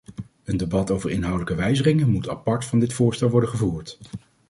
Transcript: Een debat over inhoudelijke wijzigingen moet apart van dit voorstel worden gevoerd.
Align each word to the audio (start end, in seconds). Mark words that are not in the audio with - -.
Een 0.43 0.57
debat 0.57 0.91
over 0.91 1.09
inhoudelijke 1.09 1.55
wijzigingen 1.55 2.09
moet 2.09 2.29
apart 2.29 2.65
van 2.65 2.79
dit 2.79 2.93
voorstel 2.93 3.29
worden 3.29 3.49
gevoerd. 3.49 3.97